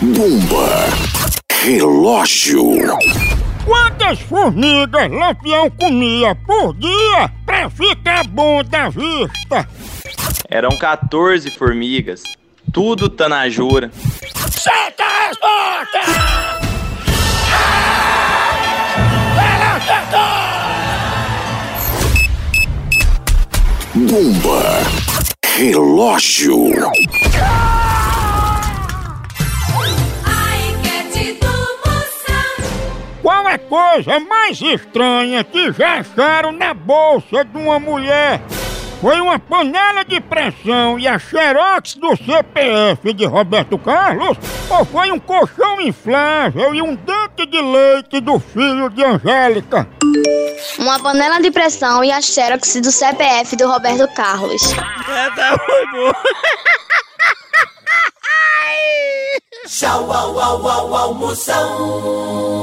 Bomba. 0.00 0.86
Relógio. 1.60 2.76
Quantas 3.64 4.20
formigas 4.20 5.10
Lampião 5.10 5.68
comia 5.70 6.36
por 6.46 6.72
dia 6.74 7.28
pra 7.44 7.68
ficar 7.68 8.24
bom 8.28 8.62
da 8.62 8.88
vista? 8.90 9.68
Eram 10.48 10.78
14 10.78 11.50
formigas. 11.50 12.22
Tudo 12.72 13.08
tanajura. 13.08 13.90
Certa 14.50 15.04
resposta! 15.26 15.98
Ela 19.36 19.76
acertou! 19.76 20.20
Bomba. 24.06 24.62
Relógio. 25.56 26.70
Qual 33.48 33.52
é 33.52 33.54
a 33.54 33.58
coisa 33.58 34.20
mais 34.20 34.60
estranha 34.60 35.42
que 35.42 35.72
já 35.72 36.00
acharam 36.00 36.52
na 36.52 36.74
bolsa 36.74 37.42
de 37.46 37.56
uma 37.56 37.80
mulher? 37.80 38.42
Foi 39.00 39.18
uma 39.22 39.38
panela 39.38 40.04
de 40.04 40.20
pressão 40.20 40.98
e 40.98 41.08
a 41.08 41.18
xerox 41.18 41.94
do 41.94 42.14
CPF 42.14 43.14
de 43.14 43.24
Roberto 43.24 43.78
Carlos? 43.78 44.36
Ou 44.68 44.84
foi 44.84 45.10
um 45.10 45.18
colchão 45.18 45.80
inflável 45.80 46.74
e 46.74 46.82
um 46.82 46.94
dente 46.94 47.46
de 47.46 47.58
leite 47.62 48.20
do 48.20 48.38
filho 48.38 48.90
de 48.90 49.02
Angélica? 49.02 49.88
Uma 50.78 50.98
panela 50.98 51.40
de 51.40 51.50
pressão 51.50 52.04
e 52.04 52.12
a 52.12 52.20
xerox 52.20 52.76
do 52.82 52.92
CPF 52.92 53.56
do 53.56 53.66
Roberto 53.66 54.06
Carlos. 54.14 54.60
Tchau, 59.66 60.12
au, 60.12 60.38
au, 60.38 60.66
au, 60.66 60.92
au, 60.94 61.14
Moção. 61.14 62.58